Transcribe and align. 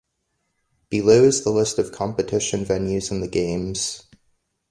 Below 0.89 1.25
is 1.25 1.43
the 1.43 1.51
list 1.51 1.77
of 1.77 1.91
competition 1.91 2.65
venues 2.65 3.11
in 3.11 3.21
the 3.21 3.27
Games. 3.27 4.01